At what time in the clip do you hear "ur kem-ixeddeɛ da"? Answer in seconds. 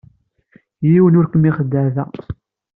1.19-2.05